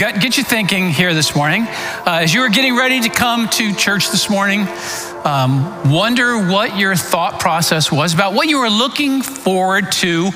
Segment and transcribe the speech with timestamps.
[0.00, 1.64] get, get you thinking here this morning.
[1.64, 4.66] Uh, as you were getting ready to come to church this morning,
[5.24, 10.30] um, wonder what your thought process was about what you were looking forward to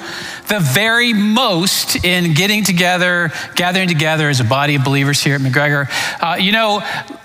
[0.48, 5.40] the very most in getting together, gathering together as a body of believers here at
[5.40, 5.88] McGregor.
[6.22, 6.82] Uh, you know,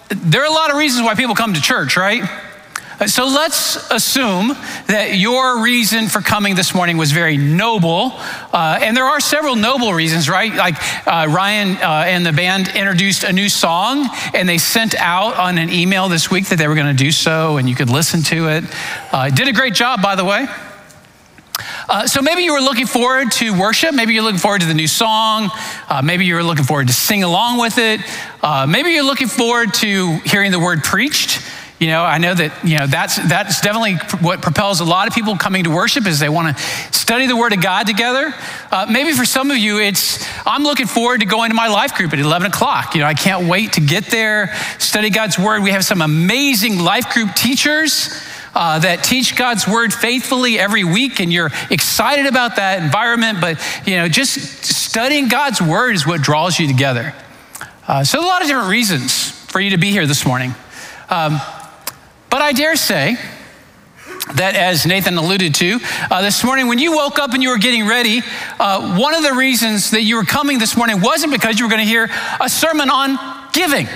[0.08, 2.23] there are a lot of reasons why people come to church, right?
[3.08, 4.50] So let's assume
[4.88, 8.11] that your reason for coming this morning was very noble.
[8.52, 10.53] Uh, and there are several noble reasons, right?
[10.53, 10.75] Like
[11.08, 15.58] uh, Ryan uh, and the band introduced a new song and they sent out on
[15.58, 18.22] an email this week that they were going to do so and you could listen
[18.23, 18.66] to it.
[19.14, 20.45] Uh, did a great job, by the way.
[21.88, 23.94] Uh, so maybe you were looking forward to worship.
[23.94, 25.50] Maybe you're looking forward to the new song.
[25.88, 28.02] Uh, maybe you're looking forward to sing along with it.
[28.44, 31.42] Uh, maybe you're looking forward to hearing the word preached.
[31.80, 35.14] You know, I know that, you know, that's, that's definitely what propels a lot of
[35.14, 38.34] people coming to worship is they want to study the Word of God together.
[38.70, 41.96] Uh, maybe for some of you, it's, I'm looking forward to going to my life
[41.96, 42.96] group at 11 o'clock.
[42.96, 45.64] You know, I can't wait to get there, study God's Word.
[45.64, 48.10] We have some amazing life group teachers
[48.54, 53.40] uh, that teach God's Word faithfully every week, and you're excited about that environment.
[53.40, 57.14] But, you know, just studying God's Word is what draws you together.
[57.88, 60.54] Uh, so, a lot of different reasons for you to be here this morning.
[61.10, 61.39] Um,
[62.30, 63.17] but I dare say
[64.36, 65.80] that, as Nathan alluded to
[66.12, 68.22] uh, this morning, when you woke up and you were getting ready,
[68.60, 71.70] uh, one of the reasons that you were coming this morning wasn't because you were
[71.70, 73.18] going to hear a sermon on
[73.54, 73.88] giving.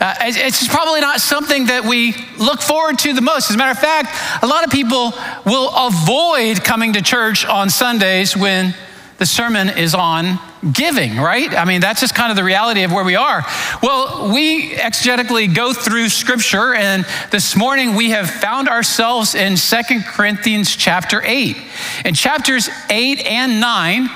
[0.00, 3.50] Uh, it's probably not something that we look forward to the most.
[3.50, 4.14] As a matter of fact,
[4.44, 5.12] a lot of people
[5.44, 8.74] will avoid coming to church on Sundays when
[9.16, 10.38] the sermon is on
[10.72, 11.52] giving, right?
[11.54, 13.44] I mean, that's just kind of the reality of where we are.
[13.82, 20.04] Well, we exegetically go through scripture, and this morning we have found ourselves in Second
[20.04, 21.56] Corinthians chapter 8.
[22.04, 24.08] And chapters 8 and 9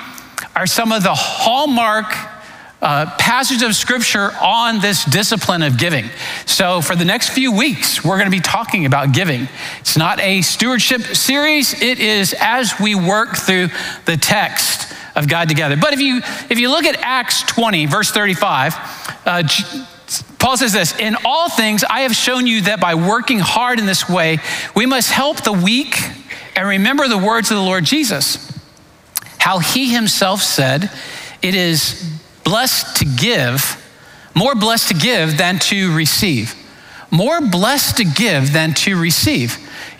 [0.55, 2.13] are some of the hallmark
[2.81, 6.09] uh, passage of scripture on this discipline of giving.
[6.45, 9.47] So, for the next few weeks, we're going to be talking about giving.
[9.79, 13.69] It's not a stewardship series, it is as we work through
[14.03, 14.72] the text
[15.15, 15.77] of God together.
[15.77, 16.17] But if you
[16.49, 18.75] if you look at Acts 20, verse 35,
[19.25, 19.43] uh,
[20.39, 23.85] Paul says this In all things, I have shown you that by working hard in
[23.85, 24.39] this way,
[24.75, 25.97] we must help the weak
[26.55, 28.51] and remember the words of the Lord Jesus.
[29.39, 30.91] How he himself said,
[31.41, 33.79] It is blessed to give,
[34.35, 36.55] more blessed to give than to receive.
[37.09, 39.57] More blessed to give than to receive.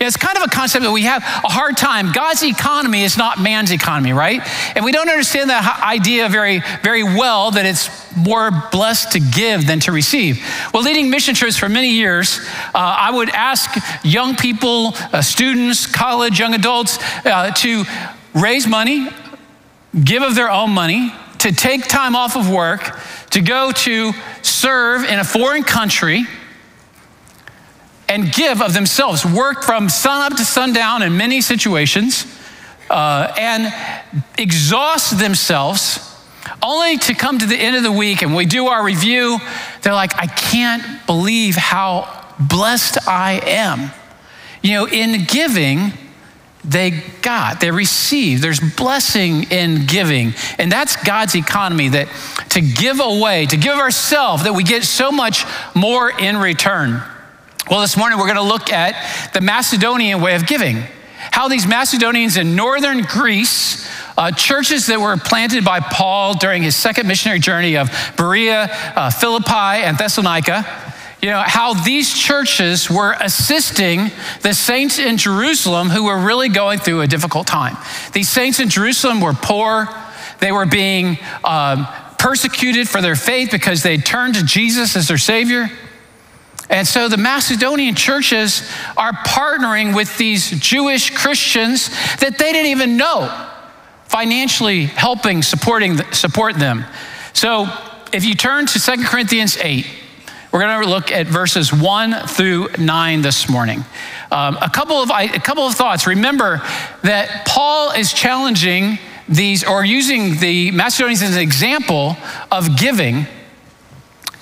[0.08, 2.12] It's kind of a concept that we have a hard time.
[2.12, 4.42] God's economy is not man's economy, right?
[4.76, 9.68] And we don't understand that idea very, very well that it's more blessed to give
[9.68, 10.46] than to receive.
[10.74, 12.40] Well, leading mission trips for many years,
[12.74, 13.70] uh, I would ask
[14.04, 17.84] young people, uh, students, college, young adults uh, to
[18.34, 19.10] raise money,
[20.04, 22.98] give of their own money, to take time off of work,
[23.32, 26.26] to go to serve in a foreign country
[28.10, 32.26] and give of themselves, work from sun up to sundown in many situations,
[32.90, 33.74] uh, and
[34.38, 36.10] exhaust themselves
[36.62, 39.40] only to come to the end of the week and we do our review.
[39.82, 43.92] They're like, I can't believe how blessed I am.
[44.62, 45.94] You know, in giving,
[46.64, 48.42] they got, they received.
[48.42, 50.34] There's blessing in giving.
[50.58, 52.08] And that's God's economy that
[52.50, 55.46] to give away, to give ourselves, that we get so much
[55.76, 57.04] more in return.
[57.70, 60.84] Well, this morning we're going to look at the Macedonian way of giving.
[61.32, 66.76] How these Macedonians in northern Greece, uh, churches that were planted by Paul during his
[66.76, 70.66] second missionary journey of Berea, uh, Philippi, and Thessalonica,
[71.22, 74.12] you know, how these churches were assisting
[74.42, 77.78] the saints in Jerusalem who were really going through a difficult time.
[78.12, 79.88] These saints in Jerusalem were poor,
[80.40, 81.88] they were being um,
[82.20, 85.70] persecuted for their faith because they turned to Jesus as their Savior.
[86.74, 88.68] And so the Macedonian churches
[88.98, 93.30] are partnering with these Jewish Christians that they didn't even know,
[94.06, 96.84] financially helping, supporting, support them.
[97.34, 97.68] So
[98.12, 99.86] if you turn to Second Corinthians 8,
[100.52, 103.86] we're going to look at verses 1 through 9 this morning.
[104.32, 106.08] Um, a, couple of, a couple of thoughts.
[106.08, 106.58] Remember
[107.04, 108.98] that Paul is challenging
[109.30, 112.18] these or using the Macedonians as an example
[112.52, 113.28] of giving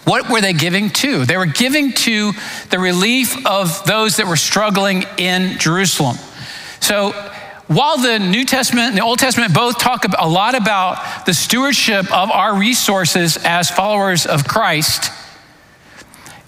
[0.04, 1.26] what were they giving to?
[1.26, 2.32] They were giving to
[2.70, 6.18] the relief of those that were struggling in Jerusalem.
[6.80, 7.12] So,
[7.68, 12.06] while the New Testament and the Old Testament both talk a lot about the stewardship
[12.12, 15.10] of our resources as followers of Christ,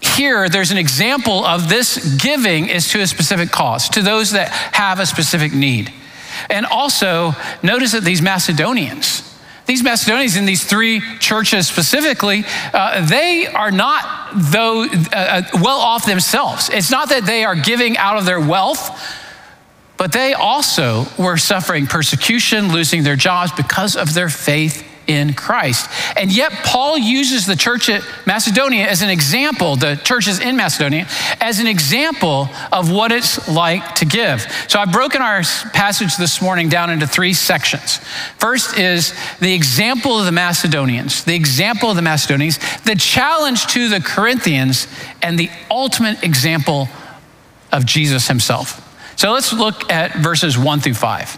[0.01, 4.49] here there's an example of this giving is to a specific cause, to those that
[4.49, 5.93] have a specific need.
[6.49, 9.32] And also, notice that these Macedonians,
[9.65, 12.43] these Macedonians in these three churches specifically,
[12.73, 16.69] uh, they are not though uh, uh, well off themselves.
[16.69, 18.89] It's not that they are giving out of their wealth,
[19.97, 25.89] but they also were suffering persecution, losing their jobs because of their faith in Christ.
[26.17, 31.07] And yet, Paul uses the church at Macedonia as an example, the churches in Macedonia,
[31.41, 34.45] as an example of what it's like to give.
[34.67, 35.41] So I've broken our
[35.73, 37.97] passage this morning down into three sections.
[38.37, 43.89] First is the example of the Macedonians, the example of the Macedonians, the challenge to
[43.89, 44.87] the Corinthians,
[45.21, 46.87] and the ultimate example
[47.71, 48.79] of Jesus himself.
[49.15, 51.37] So let's look at verses one through five.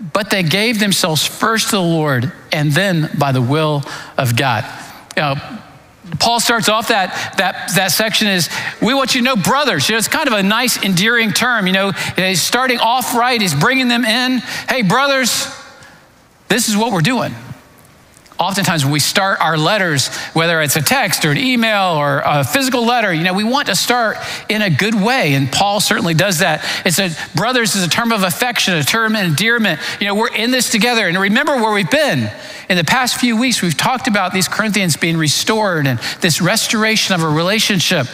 [0.00, 3.82] but they gave themselves first to the Lord and then by the will
[4.18, 4.64] of God.
[5.16, 5.34] You know,
[6.20, 8.48] Paul starts off that, that, that section is,
[8.80, 9.88] we want you to know brothers.
[9.88, 11.66] You know, it's kind of a nice, endearing term.
[11.66, 14.38] You know, he's starting off right, he's bringing them in.
[14.68, 15.48] Hey, brothers,
[16.48, 17.34] this is what we're doing
[18.38, 22.44] oftentimes when we start our letters, whether it's a text or an email or a
[22.44, 24.18] physical letter, you know, we want to start
[24.48, 25.34] in a good way.
[25.34, 26.64] And Paul certainly does that.
[26.84, 29.80] It's a brothers is a term of affection, a term of endearment.
[30.00, 31.08] You know, we're in this together.
[31.08, 32.30] And remember where we've been.
[32.68, 37.14] In the past few weeks, we've talked about these Corinthians being restored and this restoration
[37.14, 38.06] of a relationship.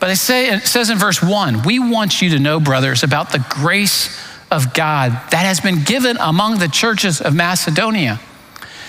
[0.00, 3.32] But it, say, it says in verse one, we want you to know, brothers, about
[3.32, 4.20] the grace
[4.50, 8.20] of God that has been given among the churches of Macedonia.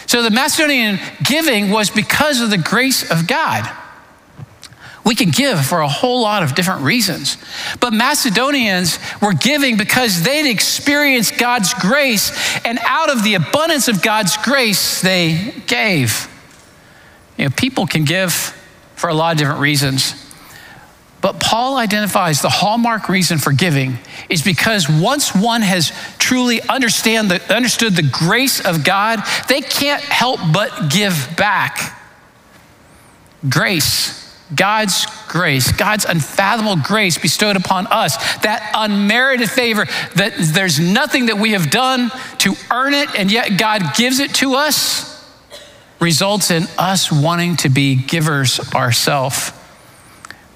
[0.08, 3.70] So the Macedonian giving was because of the grace of God.
[5.06, 7.38] We can give for a whole lot of different reasons.
[7.80, 12.32] But Macedonians were giving because they'd experienced God's grace,
[12.66, 16.28] and out of the abundance of God's grace, they gave.
[17.38, 18.34] You know, people can give
[18.96, 20.27] for a lot of different reasons.
[21.20, 23.98] But Paul identifies the hallmark reason for giving
[24.30, 30.04] is because once one has truly understand the, understood the grace of God, they can't
[30.04, 32.00] help but give back.
[33.50, 34.18] Grace,
[34.56, 39.86] God's grace, God's unfathomable grace bestowed upon us, that unmerited favor
[40.16, 44.36] that there's nothing that we have done to earn it, and yet God gives it
[44.36, 45.26] to us,
[46.00, 49.52] results in us wanting to be givers ourselves.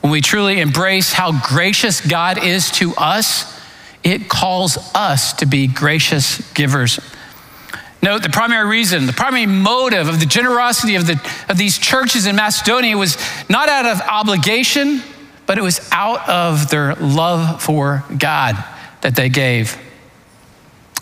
[0.02, 3.60] When we truly embrace how gracious God is to us,
[4.04, 7.00] it calls us to be gracious givers.
[8.04, 12.26] Note the primary reason, the primary motive of the generosity of, the, of these churches
[12.26, 13.16] in Macedonia was
[13.48, 15.04] not out of obligation,
[15.46, 18.56] but it was out of their love for God
[19.02, 19.78] that they gave.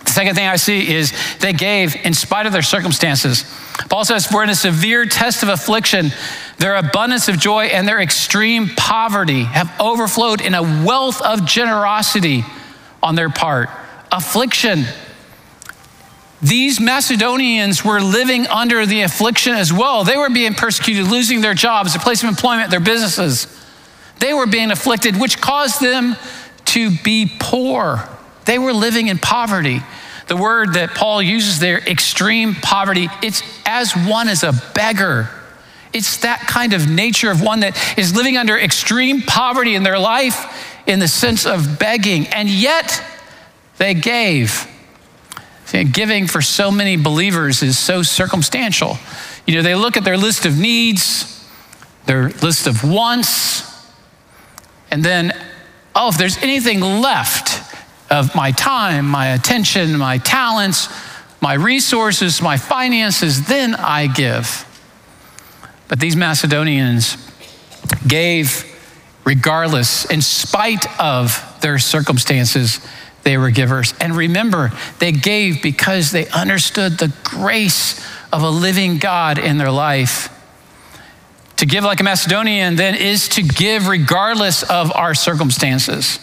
[0.04, 3.46] The second thing I see is they gave in spite of their circumstances.
[3.90, 6.12] Paul says, For in a severe test of affliction,
[6.58, 12.44] their abundance of joy and their extreme poverty have overflowed in a wealth of generosity
[13.02, 13.70] on their part.
[14.12, 14.86] Affliction.
[16.42, 20.04] These Macedonians were living under the affliction as well.
[20.04, 23.48] They were being persecuted, losing their jobs, their place of employment, their businesses.
[24.20, 26.16] They were being afflicted, which caused them
[26.66, 28.08] to be poor.
[28.46, 29.82] They were living in poverty.
[30.30, 35.28] The word that Paul uses there, extreme poverty, it's as one as a beggar.
[35.92, 39.98] It's that kind of nature of one that is living under extreme poverty in their
[39.98, 43.04] life in the sense of begging, and yet
[43.78, 44.68] they gave.
[45.66, 49.00] See, giving for so many believers is so circumstantial.
[49.48, 51.44] You know, they look at their list of needs,
[52.06, 53.64] their list of wants,
[54.92, 55.32] and then,
[55.96, 57.59] oh, if there's anything left,
[58.10, 60.90] of my time, my attention, my talents,
[61.42, 64.66] my resources, my finances, then I give.
[65.88, 67.18] But these Macedonians
[68.08, 68.66] gave
[69.26, 72.80] regardless, in spite of their circumstances,
[73.24, 73.94] they were givers.
[74.00, 79.72] And remember, they gave because they understood the grace of a living God in their
[79.72, 80.36] life.
[81.58, 86.20] To give like a Macedonian then is to give regardless of our circumstances.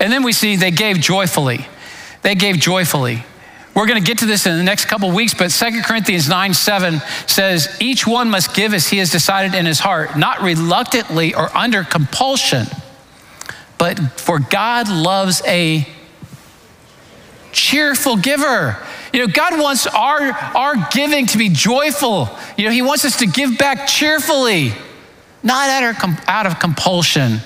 [0.00, 1.66] And then we see they gave joyfully.
[2.22, 3.24] they gave joyfully.
[3.74, 6.54] We're going to get to this in the next couple weeks, but 2 Corinthians 9
[6.54, 11.34] 7 says, Each one must give as he has decided in his heart, not reluctantly
[11.34, 12.66] or under compulsion,
[13.76, 15.86] but for God loves a
[17.52, 18.76] cheerful giver.
[19.12, 22.28] You know, God wants our, our giving to be joyful.
[22.56, 24.72] You know, He wants us to give back cheerfully,
[25.42, 25.68] not
[26.26, 27.40] out of compulsion.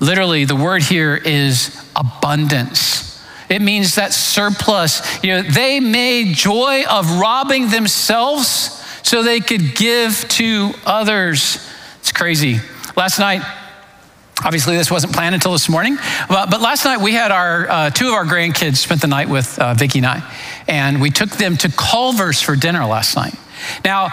[0.00, 3.22] Literally, the word here is abundance.
[3.48, 5.22] It means that surplus.
[5.22, 11.58] You know, they made joy of robbing themselves so they could give to others.
[12.00, 12.60] It's crazy.
[12.96, 13.42] Last night,
[14.42, 15.96] Obviously, this wasn't planned until this morning,
[16.28, 19.28] but, but last night we had our uh, two of our grandkids spent the night
[19.28, 20.34] with uh, Vicki and I,
[20.66, 23.34] and we took them to Culver's for dinner last night.
[23.84, 24.08] Now,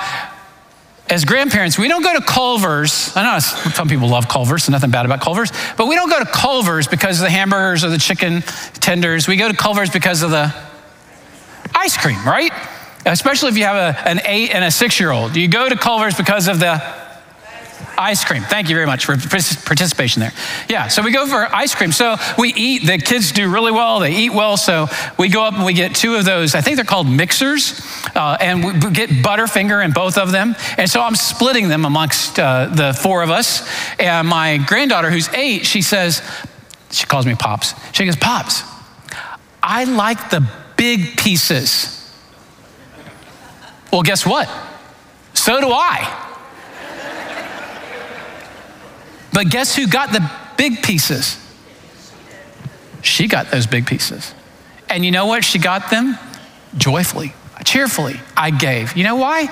[1.12, 3.12] as grandparents, we don't go to Culver's.
[3.18, 6.20] I know some people love Culver's, so nothing bad about Culver's, but we don't go
[6.20, 8.44] to Culver's because of the hamburgers or the chicken
[8.76, 9.28] tenders.
[9.28, 10.54] We go to Culver's because of the
[11.76, 12.52] ice cream, right?
[13.06, 15.36] Especially if you have a, an eight and a six year old.
[15.36, 16.82] You go to Culver's because of the
[18.02, 18.42] ice cream.
[18.42, 20.34] Thank you very much for participation there.
[20.68, 21.92] Yeah, so we go for ice cream.
[21.92, 24.58] So we eat, the kids do really well, they eat well.
[24.58, 27.80] So we go up and we get two of those, I think they're called mixers,
[28.16, 30.56] uh, and we get Butterfinger in both of them.
[30.78, 33.68] And so I'm splitting them amongst uh, the four of us.
[34.00, 36.22] And my granddaughter, who's eight, she says,
[36.90, 37.74] she calls me Pops.
[37.94, 38.64] She goes, Pops,
[39.62, 41.98] I like the big pieces.
[43.94, 44.50] Well, guess what?
[45.34, 46.21] So do I.
[49.34, 51.38] But guess who got the big pieces?
[53.02, 54.34] She got those big pieces.
[54.90, 55.44] And you know what?
[55.44, 56.18] She got them
[56.78, 57.34] joyfully,
[57.64, 58.20] cheerfully.
[58.36, 58.96] I gave.
[58.96, 59.48] You know why?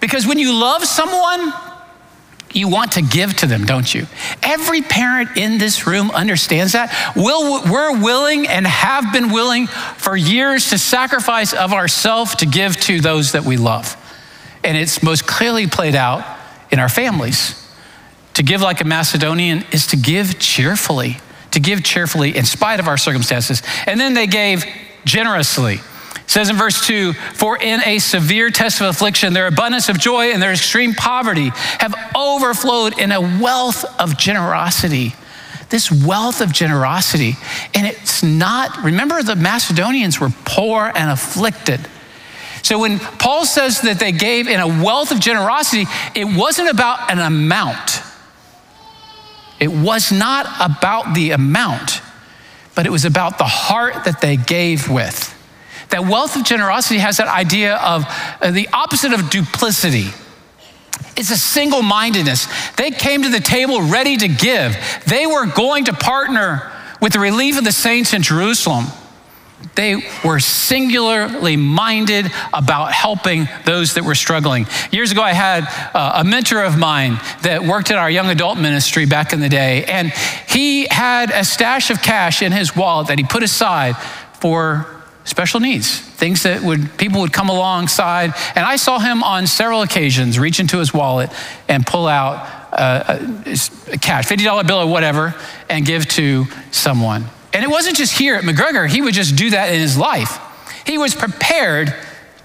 [0.00, 1.52] Because when you love someone,
[2.52, 4.06] you want to give to them, don't you?
[4.42, 6.92] Every parent in this room understands that.
[7.16, 13.00] We're willing and have been willing for years to sacrifice of ourselves to give to
[13.00, 13.96] those that we love.
[14.62, 16.24] And it's most clearly played out
[16.70, 17.61] in our families.
[18.34, 21.18] To give like a Macedonian is to give cheerfully,
[21.50, 23.62] to give cheerfully in spite of our circumstances.
[23.86, 24.64] And then they gave
[25.04, 25.74] generously.
[25.74, 29.98] It says in verse 2 For in a severe test of affliction, their abundance of
[29.98, 35.14] joy and their extreme poverty have overflowed in a wealth of generosity.
[35.68, 37.36] This wealth of generosity.
[37.74, 41.80] And it's not, remember, the Macedonians were poor and afflicted.
[42.62, 47.10] So when Paul says that they gave in a wealth of generosity, it wasn't about
[47.10, 48.02] an amount.
[49.62, 52.02] It was not about the amount,
[52.74, 55.32] but it was about the heart that they gave with.
[55.90, 58.04] That wealth of generosity has that idea of
[58.40, 60.08] uh, the opposite of duplicity.
[61.16, 62.48] It's a single mindedness.
[62.72, 64.76] They came to the table ready to give,
[65.06, 68.86] they were going to partner with the relief of the saints in Jerusalem.
[69.74, 74.66] They were singularly minded about helping those that were struggling.
[74.90, 75.64] Years ago, I had
[75.94, 79.48] uh, a mentor of mine that worked at our young adult ministry back in the
[79.48, 80.10] day, and
[80.48, 83.96] he had a stash of cash in his wallet that he put aside
[84.40, 84.86] for
[85.24, 88.34] special needs, things that would people would come alongside.
[88.54, 91.30] And I saw him on several occasions reach into his wallet
[91.68, 93.18] and pull out uh,
[93.92, 95.34] a cash, $50 bill or whatever,
[95.68, 97.26] and give to someone.
[97.52, 100.38] And it wasn't just here at McGregor, he would just do that in his life.
[100.86, 101.94] He was prepared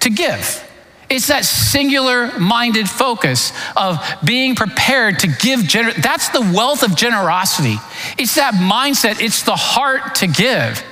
[0.00, 0.64] to give.
[1.10, 5.60] It's that singular minded focus of being prepared to give.
[5.60, 7.76] Gener- That's the wealth of generosity.
[8.18, 10.84] It's that mindset, it's the heart to give.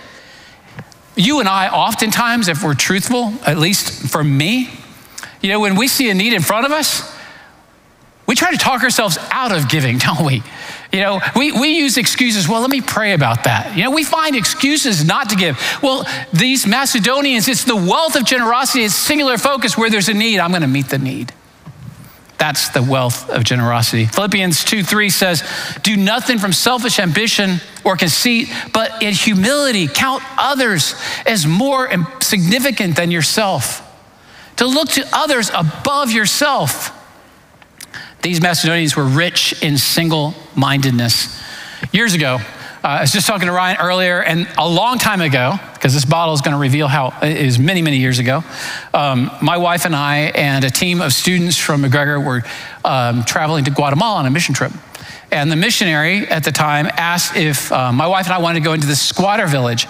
[1.17, 4.71] You and I, oftentimes, if we're truthful, at least for me,
[5.43, 7.15] you know, when we see a need in front of us,
[8.27, 10.43] we try to talk ourselves out of giving, don't we?
[10.93, 12.49] You know, we, we use excuses.
[12.49, 13.77] Well, let me pray about that.
[13.77, 15.61] You know, we find excuses not to give.
[15.83, 20.39] Well, these Macedonians, it's the wealth of generosity, it's singular focus where there's a need.
[20.39, 21.33] I'm going to meet the need.
[22.39, 24.05] That's the wealth of generosity.
[24.05, 25.43] Philippians 2 3 says,
[25.83, 30.95] Do nothing from selfish ambition or conceit, but in humility count others
[31.27, 31.89] as more
[32.21, 33.83] significant than yourself.
[34.57, 36.93] To look to others above yourself.
[38.27, 41.41] These Macedonians were rich in single mindedness.
[41.93, 42.43] Years ago, uh,
[42.83, 46.35] I was just talking to Ryan earlier, and a long time ago, because this bottle
[46.35, 48.43] is going to reveal how it is many, many years ago,
[48.93, 52.43] um, my wife and I and a team of students from McGregor were
[52.85, 54.73] um, traveling to Guatemala on a mission trip.
[55.31, 58.65] And the missionary at the time asked if uh, my wife and I wanted to
[58.65, 59.87] go into this squatter village.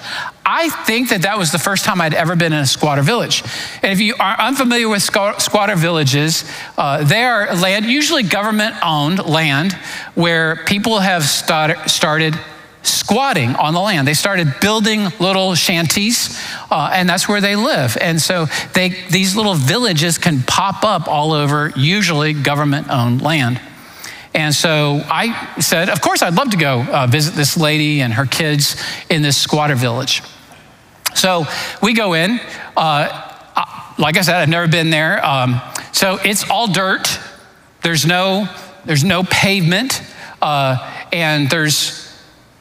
[0.46, 3.42] I think that that was the first time I'd ever been in a squatter village.
[3.82, 9.26] And if you are unfamiliar with squatter villages, uh, they are land, usually government owned
[9.26, 9.72] land,
[10.14, 12.38] where people have start, started
[12.82, 14.06] squatting on the land.
[14.06, 16.40] They started building little shanties,
[16.70, 17.98] uh, and that's where they live.
[18.00, 23.60] And so they, these little villages can pop up all over, usually government owned land.
[24.36, 28.12] And so I said, Of course, I'd love to go uh, visit this lady and
[28.12, 28.76] her kids
[29.08, 30.22] in this squatter village.
[31.14, 31.46] So
[31.82, 32.38] we go in.
[32.76, 33.32] Uh,
[33.98, 35.24] like I said, I've never been there.
[35.24, 35.60] Um,
[35.92, 37.18] so it's all dirt.
[37.82, 38.46] There's no,
[38.84, 40.02] there's no pavement,
[40.42, 42.14] uh, and there's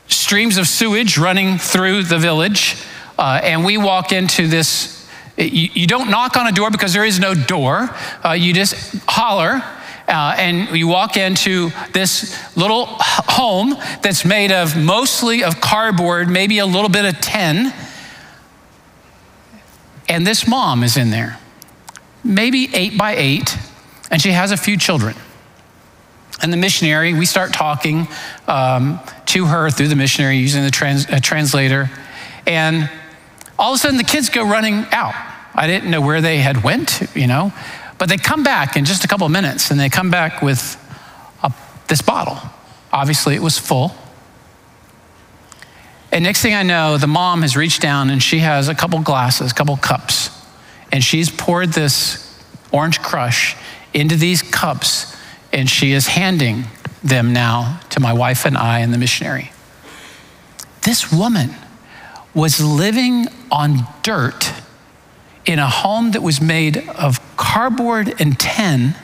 [0.08, 2.78] streams of sewage running through the village.
[3.18, 5.10] Uh, and we walk into this.
[5.38, 7.90] You, you, don't knock on a door because there is no door.
[8.24, 9.62] Uh, you just holler,
[10.08, 16.60] uh, and you walk into this little home that's made of mostly of cardboard, maybe
[16.60, 17.74] a little bit of tin.
[20.08, 21.40] And this mom is in there,
[22.24, 23.58] maybe eight by eight,
[24.12, 25.16] and she has a few children.
[26.42, 28.08] And the missionary, we start talking
[28.48, 31.90] um, to her through the missionary using the trans, uh, translator.
[32.46, 32.90] And
[33.58, 35.16] all of a sudden, the kids go running out.
[35.56, 37.54] I didn't know where they had went, you know,
[37.98, 40.78] but they come back in just a couple of minutes, and they come back with
[41.44, 41.52] a,
[41.88, 42.38] this bottle.
[42.92, 43.94] Obviously, it was full.
[46.12, 49.02] And next thing I know, the mom has reached down and she has a couple
[49.02, 50.30] glasses, a couple cups,
[50.90, 53.58] and she's poured this orange crush
[53.94, 55.14] into these cups
[55.52, 56.66] and she is handing
[57.04, 59.52] them now to my wife and I and the missionary.
[60.84, 61.50] This woman
[62.34, 64.54] was living on dirt
[65.46, 68.96] in a home that was made of cardboard and tin,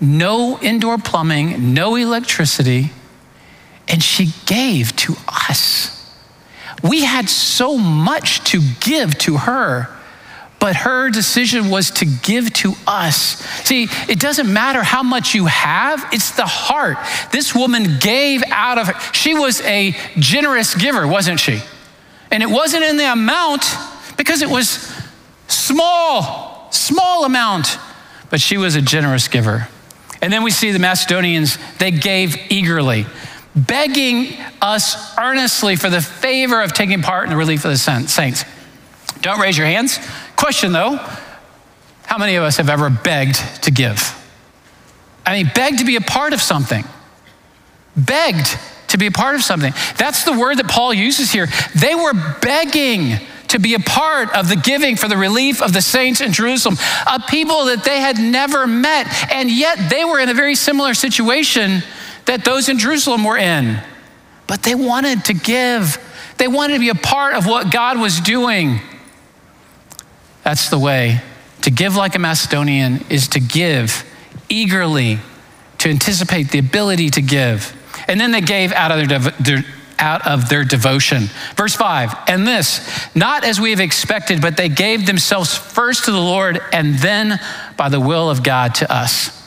[0.00, 2.90] no indoor plumbing, no electricity,
[3.88, 5.90] and she gave to us.
[6.82, 9.88] We had so much to give to her
[10.64, 13.14] but her decision was to give to us.
[13.66, 16.96] See, it doesn't matter how much you have, it's the heart.
[17.30, 19.12] This woman gave out of her.
[19.12, 21.60] She was a generous giver, wasn't she?
[22.30, 23.64] And it wasn't in the amount
[24.16, 24.92] because it was
[25.48, 27.78] small, small amount,
[28.30, 29.68] but she was a generous giver.
[30.22, 33.06] And then we see the Macedonians, they gave eagerly,
[33.54, 38.44] begging us earnestly for the favor of taking part in the relief of the saints.
[39.20, 39.98] Don't raise your hands.
[40.36, 40.98] Question though
[42.06, 44.20] how many of us have ever begged to give?
[45.26, 46.84] I mean, begged to be a part of something.
[47.96, 49.72] Begged to be a part of something.
[49.96, 51.48] That's the word that Paul uses here.
[51.74, 53.18] They were begging
[53.54, 56.76] to be a part of the giving for the relief of the saints in Jerusalem,
[57.06, 60.92] a people that they had never met, and yet they were in a very similar
[60.92, 61.84] situation
[62.24, 63.80] that those in Jerusalem were in.
[64.48, 65.98] But they wanted to give,
[66.36, 68.80] they wanted to be a part of what God was doing.
[70.42, 71.22] That's the way.
[71.62, 74.04] To give like a Macedonian is to give
[74.48, 75.20] eagerly,
[75.78, 77.72] to anticipate the ability to give.
[78.08, 79.64] And then they gave out of their, their
[79.98, 81.24] out of their devotion.
[81.56, 82.80] Verse 5, and this,
[83.14, 87.40] not as we have expected, but they gave themselves first to the Lord and then
[87.76, 89.40] by the will of God to us.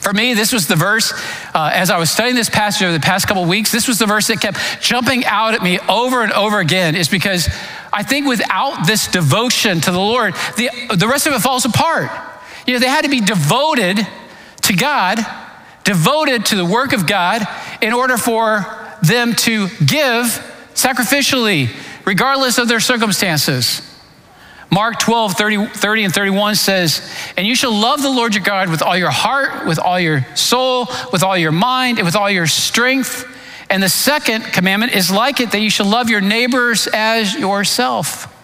[0.00, 1.12] For me, this was the verse,
[1.54, 4.06] uh, as I was studying this passage over the past couple weeks, this was the
[4.06, 7.48] verse that kept jumping out at me over and over again, is because
[7.92, 12.10] I think without this devotion to the Lord, the, the rest of it falls apart.
[12.66, 14.06] You know, they had to be devoted
[14.62, 15.18] to God,
[15.82, 17.42] devoted to the work of God,
[17.82, 18.64] in order for
[19.02, 20.26] them to give
[20.74, 21.68] sacrificially,
[22.04, 23.82] regardless of their circumstances.
[24.70, 28.68] Mark 12, 30, 30, and 31 says, And you shall love the Lord your God
[28.68, 32.30] with all your heart, with all your soul, with all your mind, and with all
[32.30, 33.26] your strength.
[33.70, 38.34] And the second commandment is like it that you shall love your neighbors as yourself.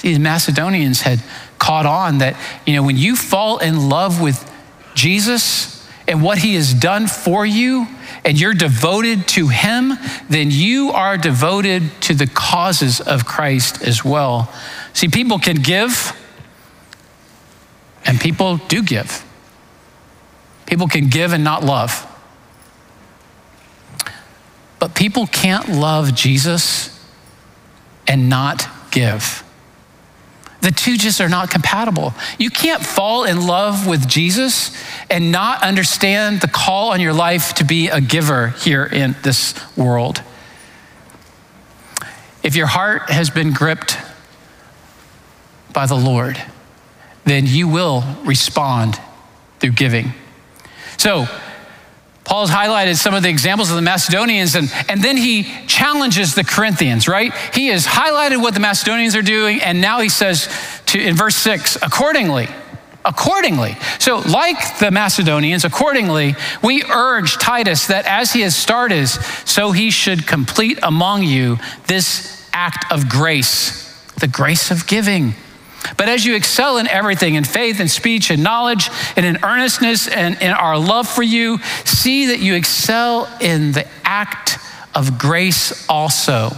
[0.00, 1.22] These Macedonians had
[1.58, 2.36] caught on that,
[2.66, 4.50] you know, when you fall in love with
[4.94, 7.86] Jesus and what he has done for you,
[8.24, 9.92] and you're devoted to him,
[10.30, 14.52] then you are devoted to the causes of Christ as well.
[14.94, 16.16] See, people can give,
[18.06, 19.24] and people do give.
[20.66, 22.10] People can give and not love.
[24.78, 26.90] But people can't love Jesus
[28.08, 29.43] and not give.
[30.64, 32.14] The two just are not compatible.
[32.38, 34.74] You can't fall in love with Jesus
[35.10, 39.54] and not understand the call on your life to be a giver here in this
[39.76, 40.22] world.
[42.42, 43.98] If your heart has been gripped
[45.74, 46.42] by the Lord,
[47.26, 48.98] then you will respond
[49.60, 50.14] through giving.
[50.96, 51.26] So,
[52.24, 56.44] Paul's highlighted some of the examples of the Macedonians, and, and then he challenges the
[56.44, 57.32] Corinthians, right?
[57.52, 60.48] He has highlighted what the Macedonians are doing, and now he says
[60.86, 62.48] to, in verse six, accordingly,
[63.04, 63.76] accordingly.
[63.98, 69.90] So, like the Macedonians, accordingly, we urge Titus that as he has started, so he
[69.90, 71.58] should complete among you
[71.88, 75.34] this act of grace, the grace of giving.
[75.96, 80.08] But as you excel in everything, in faith and speech and knowledge, and in earnestness
[80.08, 84.58] and in our love for you, see that you excel in the act
[84.94, 86.50] of grace also.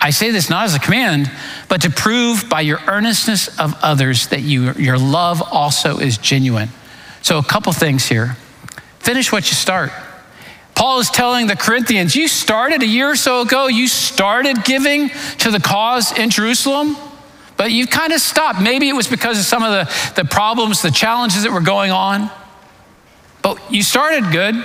[0.00, 1.30] I say this not as a command,
[1.68, 6.70] but to prove by your earnestness of others that you, your love also is genuine.
[7.22, 8.36] So, a couple things here.
[8.98, 9.92] Finish what you start.
[10.74, 15.10] Paul is telling the Corinthians, you started a year or so ago, you started giving
[15.38, 16.96] to the cause in Jerusalem,
[17.62, 18.60] but you kind of stopped.
[18.60, 21.92] Maybe it was because of some of the, the problems, the challenges that were going
[21.92, 22.28] on.
[23.40, 24.64] But you started good.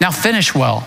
[0.00, 0.84] Now finish well.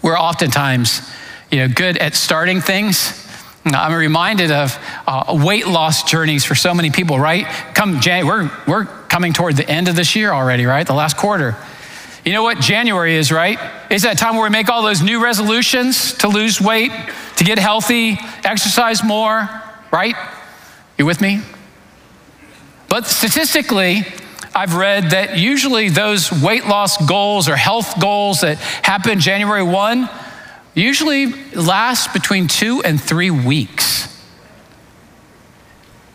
[0.00, 1.10] We're oftentimes,
[1.50, 3.28] you know, good at starting things.
[3.64, 4.78] I'm reminded of
[5.08, 7.46] uh, weight loss journeys for so many people, right?
[7.74, 10.86] Come January, we're, we're coming toward the end of this year already, right?
[10.86, 11.56] The last quarter.
[12.24, 13.58] You know what January is, right?
[13.90, 16.92] It's that time where we make all those new resolutions to lose weight,
[17.36, 19.48] to get healthy, exercise more,
[19.92, 20.14] right?
[20.98, 21.40] You with me?
[22.88, 24.04] But statistically,
[24.54, 30.08] I've read that usually those weight loss goals or health goals that happen January 1
[30.74, 34.08] usually last between two and three weeks.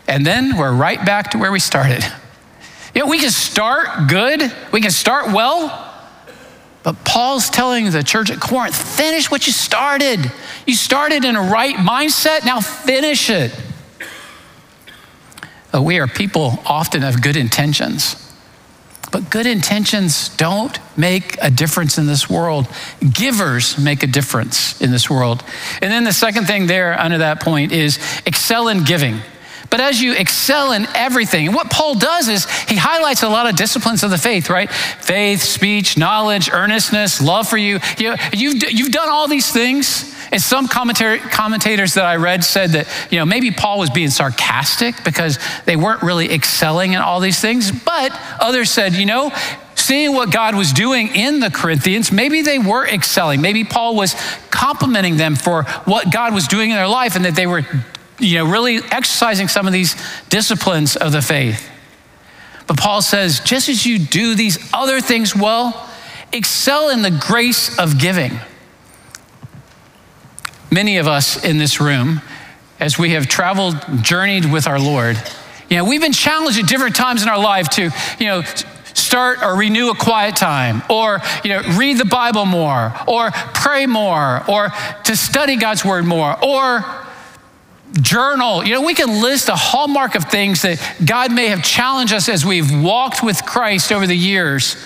[0.08, 2.04] And then we're right back to where we started.
[2.94, 5.91] You know, we can start good, we can start well,
[6.82, 10.32] but Paul's telling the church at Corinth finish what you started.
[10.66, 13.58] You started in a right mindset, now finish it.
[15.74, 18.16] Uh, we are people often of good intentions.
[19.10, 22.66] But good intentions don't make a difference in this world.
[23.12, 25.44] Givers make a difference in this world.
[25.82, 29.20] And then the second thing there under that point is excel in giving.
[29.72, 33.48] But as you excel in everything, and what Paul does is he highlights a lot
[33.48, 34.70] of disciplines of the faith, right?
[34.70, 37.78] Faith, speech, knowledge, earnestness, love for you.
[37.96, 40.14] you you've, you've done all these things.
[40.30, 45.02] And some commentators that I read said that, you know, maybe Paul was being sarcastic
[45.04, 47.72] because they weren't really excelling in all these things.
[47.72, 49.32] But others said, you know,
[49.74, 53.40] seeing what God was doing in the Corinthians, maybe they were excelling.
[53.40, 54.14] Maybe Paul was
[54.50, 57.62] complimenting them for what God was doing in their life and that they were,
[58.18, 59.96] you know, really exercising some of these
[60.28, 61.68] disciplines of the faith.
[62.66, 65.88] But Paul says, just as you do these other things well,
[66.32, 68.32] excel in the grace of giving
[70.70, 72.22] many of us in this room,
[72.80, 75.16] as we have traveled, journeyed with our Lord,
[75.68, 78.42] you know, we've been challenged at different times in our life to, you know,
[78.94, 83.86] start or renew a quiet time or you know read the bible more or pray
[83.86, 84.70] more or
[85.04, 86.84] to study god's word more or
[88.00, 92.12] journal you know we can list a hallmark of things that god may have challenged
[92.12, 94.76] us as we've walked with christ over the years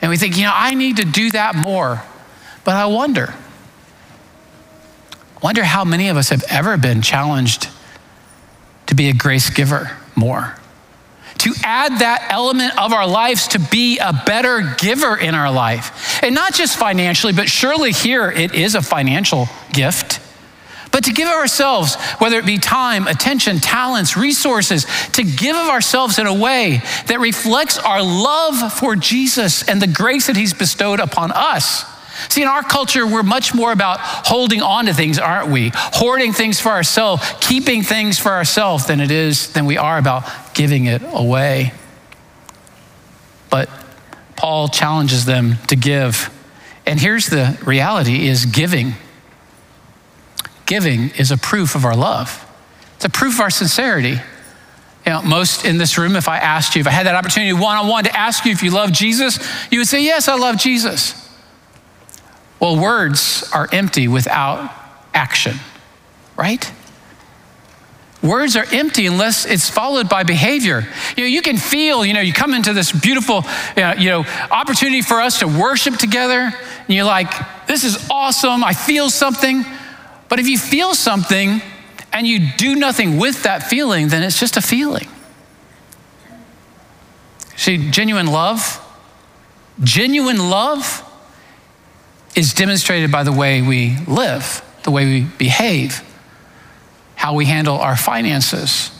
[0.00, 2.02] and we think you know i need to do that more
[2.64, 3.34] but i wonder
[5.42, 7.68] Wonder how many of us have ever been challenged
[8.86, 10.56] to be a grace giver more.
[11.38, 16.22] To add that element of our lives to be a better giver in our life.
[16.22, 20.19] And not just financially, but surely here it is a financial gift.
[20.92, 25.68] But to give of ourselves, whether it be time, attention, talents, resources, to give of
[25.68, 30.52] ourselves in a way that reflects our love for Jesus and the grace that He's
[30.52, 31.84] bestowed upon us.
[32.28, 35.70] See, in our culture, we're much more about holding on to things, aren't we?
[35.74, 40.54] Hoarding things for ourselves, keeping things for ourselves than it is than we are about
[40.54, 41.72] giving it away.
[43.48, 43.70] But
[44.36, 46.30] Paul challenges them to give.
[46.84, 48.94] And here's the reality is giving.
[50.70, 52.46] Giving is a proof of our love.
[52.94, 54.20] It's a proof of our sincerity.
[55.04, 57.52] You know, most in this room, if I asked you, if I had that opportunity
[57.52, 59.40] one on one to ask you if you love Jesus,
[59.72, 61.28] you would say, Yes, I love Jesus.
[62.60, 64.72] Well, words are empty without
[65.12, 65.56] action,
[66.36, 66.70] right?
[68.22, 70.86] Words are empty unless it's followed by behavior.
[71.16, 73.42] You know, you can feel, you know, you come into this beautiful,
[73.76, 76.52] uh, you know, opportunity for us to worship together,
[76.86, 77.32] and you're like,
[77.66, 79.64] this is awesome, I feel something.
[80.30, 81.60] But if you feel something
[82.12, 85.08] and you do nothing with that feeling, then it's just a feeling.
[87.56, 88.80] See, genuine love,
[89.82, 91.04] genuine love
[92.34, 96.02] is demonstrated by the way we live, the way we behave,
[97.16, 98.92] how we handle our finances.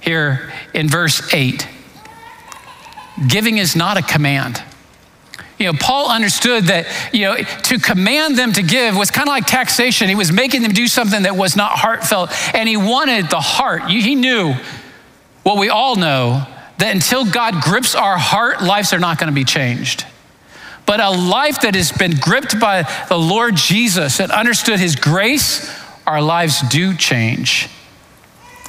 [0.00, 1.68] Here in verse 8,
[3.28, 4.62] giving is not a command.
[5.58, 9.32] You know, Paul understood that, you know, to command them to give was kind of
[9.32, 10.08] like taxation.
[10.08, 13.84] He was making them do something that was not heartfelt, and he wanted the heart.
[13.88, 14.54] He knew
[15.42, 16.46] what we all know
[16.78, 20.04] that until God grips our heart, lives are not going to be changed.
[20.84, 25.74] But a life that has been gripped by the Lord Jesus and understood his grace,
[26.06, 27.68] our lives do change.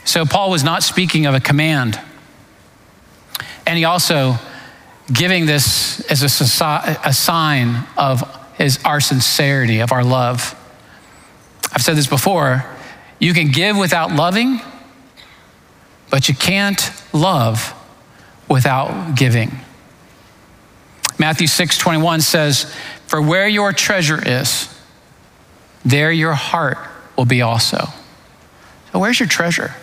[0.05, 1.99] So Paul was not speaking of a command.
[3.65, 4.37] And he also
[5.11, 8.23] giving this as a, a sign of
[8.55, 10.55] his, our sincerity, of our love.
[11.73, 12.65] I've said this before
[13.19, 14.59] you can give without loving,
[16.09, 17.73] but you can't love
[18.49, 19.51] without giving.
[21.19, 22.71] Matthew 6 21 says,
[23.07, 24.73] For where your treasure is,
[25.83, 26.77] there your heart
[27.17, 27.87] will be also.
[28.91, 29.73] So, where's your treasure?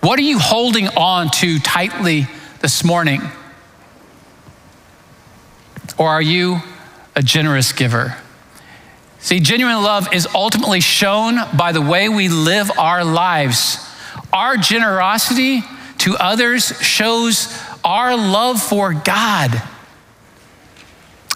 [0.00, 2.26] What are you holding on to tightly
[2.60, 3.20] this morning?
[5.98, 6.60] Or are you
[7.14, 8.16] a generous giver?
[9.18, 13.78] See, genuine love is ultimately shown by the way we live our lives.
[14.32, 15.62] Our generosity
[15.98, 19.62] to others shows our love for God.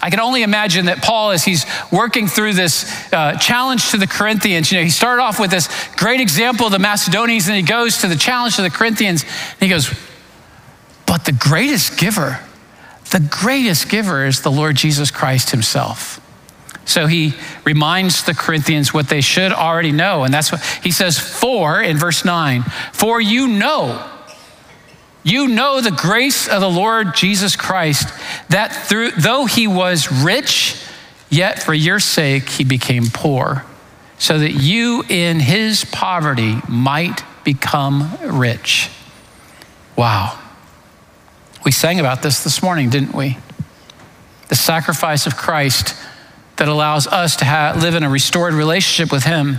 [0.03, 4.07] I can only imagine that Paul, as he's working through this uh, challenge to the
[4.07, 7.63] Corinthians, you know, he started off with this great example of the Macedonians, and he
[7.63, 9.93] goes to the challenge to the Corinthians, and he goes,
[11.07, 12.41] But the greatest giver,
[13.17, 16.21] the greatest giver is the Lord Jesus Christ himself.
[16.85, 17.33] So he
[17.65, 20.25] reminds the Corinthians what they should already know.
[20.25, 24.07] And that's what he says, For in verse 9, for you know
[25.23, 28.13] you know the grace of the Lord Jesus Christ,
[28.51, 30.77] that through, though he was rich,
[31.31, 33.65] yet for your sake he became poor,
[34.19, 38.91] so that you in his poverty might become rich.
[39.97, 40.39] Wow.
[41.67, 43.39] We sang about this this morning, didn't we?
[44.47, 45.97] The sacrifice of Christ
[46.59, 49.57] that allows us to have, live in a restored relationship with him.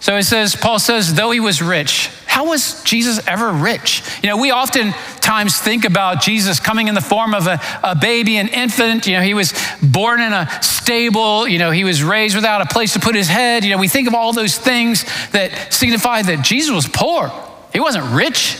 [0.00, 4.02] So it says, Paul says, though he was rich, how was Jesus ever rich?
[4.24, 8.36] You know, we oftentimes think about Jesus coming in the form of a, a baby,
[8.36, 9.06] an infant.
[9.06, 11.46] You know, he was born in a stable.
[11.46, 13.62] You know, he was raised without a place to put his head.
[13.62, 17.30] You know, we think of all those things that signify that Jesus was poor.
[17.72, 18.58] He wasn't rich.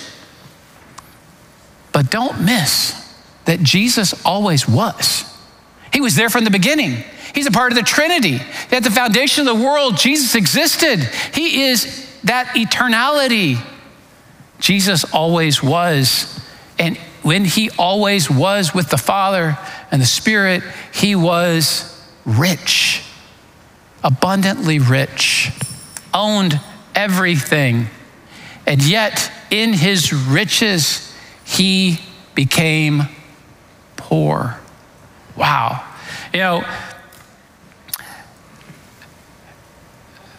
[1.99, 2.95] But don't miss
[3.47, 5.25] that Jesus always was.
[5.93, 7.03] He was there from the beginning.
[7.35, 8.41] He's a part of the Trinity.
[8.71, 11.01] At the foundation of the world, Jesus existed.
[11.35, 13.61] He is that eternality.
[14.61, 16.41] Jesus always was.
[16.79, 19.59] And when he always was with the Father
[19.91, 20.63] and the Spirit,
[20.95, 23.03] he was rich,
[24.05, 25.51] abundantly rich,
[26.15, 26.61] owned
[26.95, 27.89] everything.
[28.69, 31.08] And yet, in his riches,
[31.59, 32.01] he
[32.35, 33.03] became
[33.97, 34.59] poor.
[35.37, 35.85] Wow.
[36.33, 36.65] You know,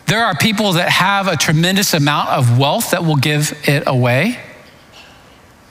[0.08, 4.40] There are people that have a tremendous amount of wealth that will give it away,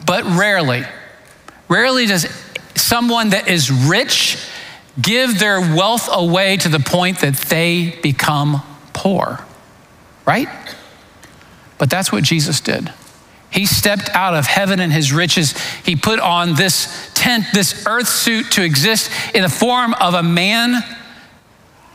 [0.06, 0.84] but rarely,
[1.68, 2.24] rarely does
[2.76, 4.38] someone that is rich
[5.02, 9.44] give their wealth away to the point that they become poor,
[10.24, 10.48] right?
[11.78, 12.92] But that's what Jesus did.
[13.50, 15.56] He stepped out of heaven and his riches.
[15.84, 20.22] He put on this tent, this earth suit to exist in the form of a
[20.22, 20.82] man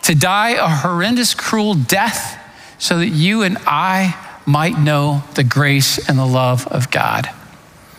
[0.03, 2.39] to die a horrendous, cruel death
[2.77, 7.29] so that you and I might know the grace and the love of God.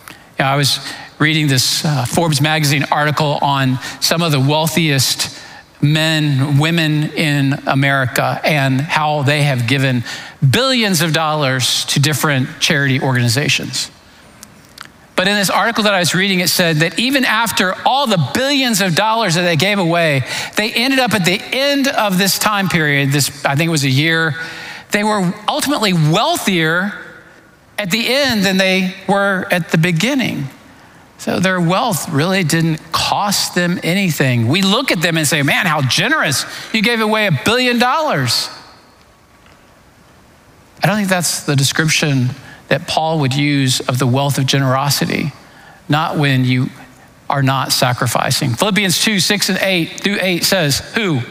[0.09, 0.79] You know, I was
[1.17, 5.41] reading this uh, Forbes magazine article on some of the wealthiest
[5.81, 10.03] men, women in America, and how they have given
[10.47, 13.91] billions of dollars to different charity organizations.
[15.15, 18.31] But in this article that I was reading, it said that even after all the
[18.33, 20.23] billions of dollars that they gave away,
[20.57, 23.85] they ended up at the end of this time period, this, I think it was
[23.85, 24.35] a year,
[24.91, 26.93] they were ultimately wealthier
[27.77, 30.47] at the end than they were at the beginning.
[31.25, 34.47] So their wealth really didn't cost them anything.
[34.47, 36.45] We look at them and say, man, how generous.
[36.71, 38.47] You gave away a billion dollars.
[40.83, 42.29] I don't think that's the description
[42.67, 45.31] that Paul would use of the wealth of generosity,
[45.89, 46.69] not when you
[47.27, 48.53] are not sacrificing.
[48.53, 51.21] Philippians 2 6 and 8 through 8 says, Who?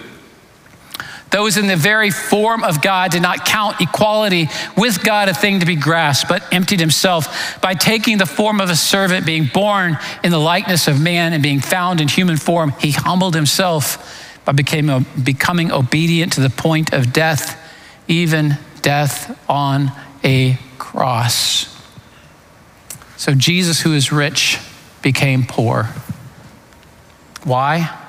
[1.34, 5.58] Those in the very form of God did not count equality with God a thing
[5.58, 9.98] to be grasped, but emptied himself by taking the form of a servant, being born
[10.22, 12.70] in the likeness of man and being found in human form.
[12.78, 17.60] He humbled himself by became, becoming obedient to the point of death,
[18.06, 19.90] even death on
[20.22, 21.66] a cross.
[23.16, 24.60] So Jesus, who is rich,
[25.02, 25.88] became poor.
[27.42, 28.00] Why?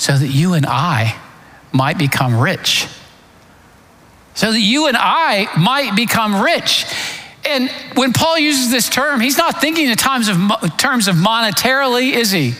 [0.00, 1.14] so that you and I
[1.72, 2.86] might become rich.
[4.34, 6.84] So that you and I might become rich.
[7.44, 10.36] And when Paul uses this term, he's not thinking in terms of,
[10.76, 12.54] terms of monetarily, is he?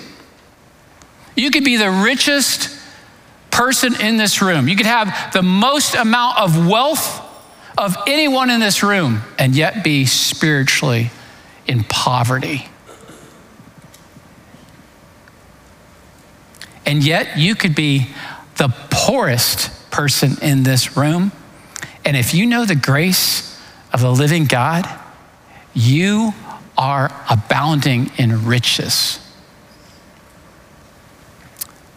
[1.37, 2.77] You could be the richest
[3.51, 4.68] person in this room.
[4.68, 7.27] You could have the most amount of wealth
[7.77, 11.11] of anyone in this room and yet be spiritually
[11.66, 12.66] in poverty.
[16.85, 18.09] And yet you could be
[18.61, 21.33] the poorest person in this room.
[22.05, 23.59] And if you know the grace
[23.90, 24.87] of the living God,
[25.73, 26.35] you
[26.77, 29.18] are abounding in riches.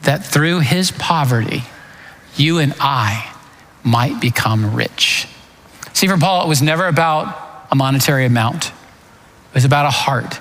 [0.04, 1.64] That through his poverty,
[2.38, 3.36] you and I
[3.84, 5.28] might become rich.
[5.92, 10.40] See, for Paul, it was never about a monetary amount, it was about a heart.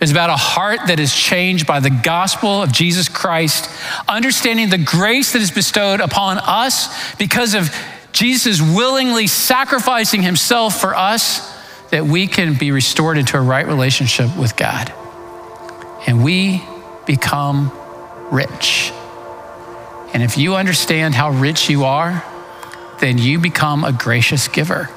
[0.00, 3.68] Was about a heart that is changed by the gospel of Jesus Christ,
[4.08, 7.74] understanding the grace that is bestowed upon us because of
[8.12, 11.56] Jesus willingly sacrificing himself for us,
[11.90, 14.92] that we can be restored into a right relationship with God.
[16.06, 16.62] And we
[17.06, 17.72] become
[18.30, 18.92] rich.
[20.14, 22.24] And if you understand how rich you are,
[23.00, 24.90] then you become a gracious giver.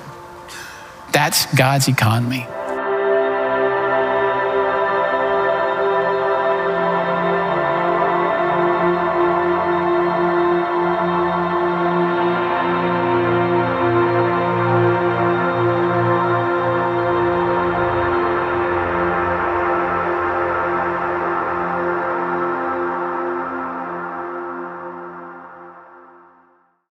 [1.12, 2.46] That's God's economy.